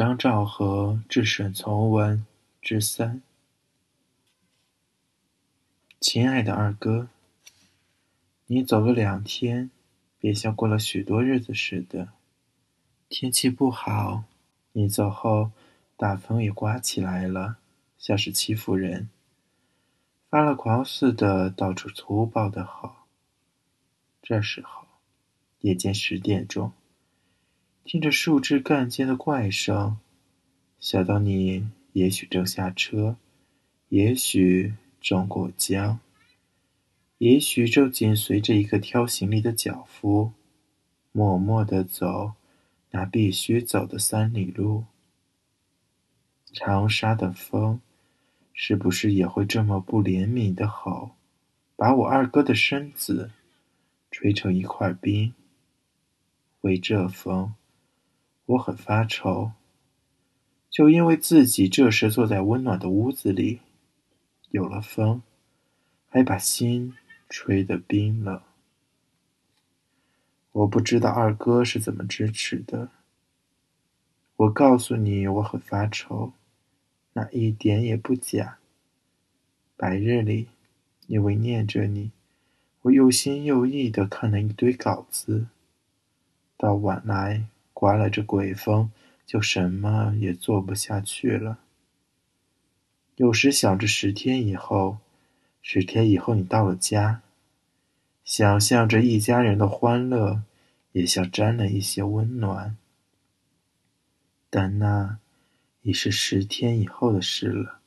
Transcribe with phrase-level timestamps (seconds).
[0.00, 2.24] 张兆和致沈从文
[2.62, 3.20] 之三。
[6.00, 7.08] 亲爱的二哥，
[8.46, 9.70] 你走了两天，
[10.18, 12.08] 别像过了许多日子似的。
[13.10, 14.24] 天气不好，
[14.72, 15.50] 你走后，
[15.98, 17.58] 大风也刮起来了，
[17.98, 19.10] 像是欺负人，
[20.30, 22.92] 发了狂似的到处粗暴的吼。
[24.22, 24.86] 这时候，
[25.58, 26.72] 夜间十点钟。
[27.84, 29.98] 听着树枝干尖的怪声，
[30.78, 33.16] 想到你也许正下车，
[33.88, 35.98] 也许正过江，
[37.18, 40.32] 也许正紧随着一个挑行李的脚夫，
[41.10, 42.34] 默默地走
[42.90, 44.84] 那必须走的三里路。
[46.52, 47.80] 长沙的风，
[48.52, 51.12] 是不是也会这么不怜悯的吼，
[51.74, 53.30] 把我二哥的身子
[54.10, 55.32] 吹成一块冰？
[56.60, 57.54] 为这风。
[58.50, 59.52] 我很发愁，
[60.68, 63.60] 就因为自己这时坐在温暖的屋子里，
[64.50, 65.22] 有了风，
[66.08, 66.96] 还把心
[67.28, 68.42] 吹得冰冷。
[70.50, 72.88] 我不知道二哥是怎么支持的。
[74.34, 76.32] 我告诉你，我很发愁，
[77.12, 78.58] 那一点也不假。
[79.76, 80.48] 白日里，
[81.06, 82.10] 因为念着你，
[82.82, 85.46] 我又心又意的看了一堆稿子，
[86.56, 87.46] 到晚来。
[87.80, 88.90] 刮了这鬼风，
[89.24, 91.60] 就什么也做不下去了。
[93.16, 94.98] 有时想着十天以后，
[95.62, 97.22] 十天以后你到了家，
[98.22, 100.42] 想象着一家人的欢乐，
[100.92, 102.76] 也像沾了一些温暖。
[104.50, 105.16] 但那
[105.80, 107.80] 已是十天以后的事了。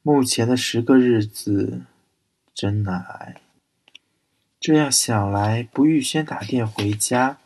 [0.00, 1.82] 目前的十个日子
[2.54, 3.42] 真难挨。
[4.58, 7.40] 这样想来，不预先打电回家。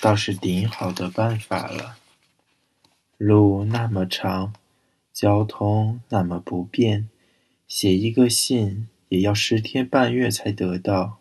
[0.00, 1.98] 倒是顶好的办法了。
[3.18, 4.54] 路那么长，
[5.12, 7.08] 交通那么不便，
[7.68, 11.18] 写一个信也要十天半月才得到。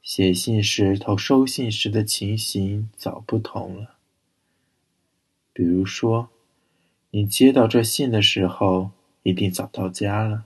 [0.00, 3.96] 写信时同收信时的情形早不同了。
[5.52, 6.28] 比如说，
[7.10, 8.90] 你接到这信的时候，
[9.22, 10.44] 一定早到家了，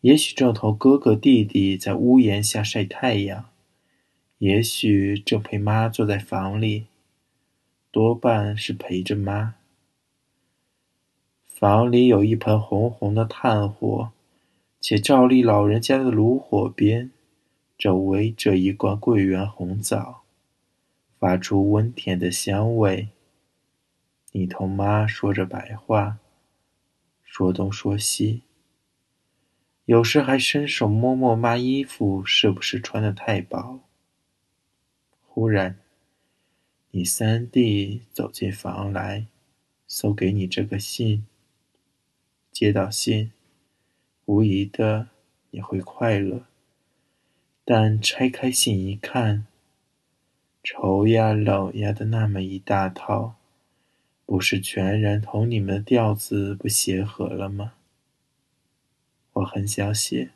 [0.00, 3.48] 也许正同哥哥弟弟在屋檐下晒太阳。
[4.38, 6.86] 也许正陪妈坐在房里，
[7.90, 9.54] 多半是陪着妈。
[11.46, 14.10] 房里有一盆红红的炭火，
[14.80, 17.12] 且照例老人家的炉火边，
[17.78, 20.24] 正围着一罐桂圆红枣，
[21.18, 23.08] 发出温甜的香味。
[24.32, 26.18] 你同妈说着白话，
[27.22, 28.42] 说东说西，
[29.84, 33.78] 有时还伸手摸摸妈衣服是不是穿得太薄。
[35.34, 35.76] 忽然，
[36.92, 39.26] 你三弟走进房来，
[39.88, 41.26] 送给你这个信。
[42.52, 43.32] 接到信，
[44.26, 45.08] 无疑的
[45.50, 46.46] 你会快乐，
[47.64, 49.44] 但拆开信一看，
[50.62, 53.34] 愁呀冷呀的那么一大套，
[54.24, 57.74] 不是全然同你们的调子不协和了吗？
[59.32, 60.30] 我很想写，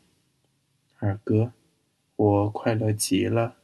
[0.98, 1.53] 二哥，
[2.16, 3.54] 我快乐极了。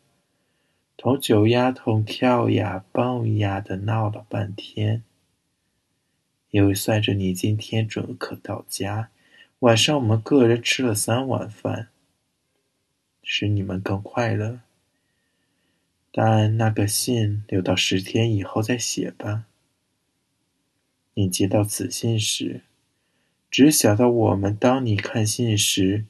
[0.96, 5.02] 同九丫头跳呀蹦呀的闹了半天，
[6.50, 9.10] 因为算着你今天准可到家，
[9.58, 11.88] 晚上我们个人吃了三碗饭，
[13.22, 14.60] 使你们更快乐。
[16.12, 19.46] 但那个信留到十天以后再写吧。
[21.14, 22.62] 你接到此信时，
[23.50, 26.04] 只想到我们当你看信时，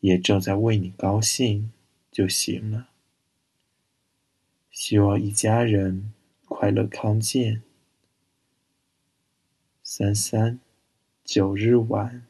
[0.00, 1.70] 也正在为你高兴
[2.10, 2.88] 就行了。
[4.88, 6.14] 希望一家人
[6.46, 7.60] 快乐康健。
[9.82, 10.60] 三三
[11.24, 12.24] 九日晚。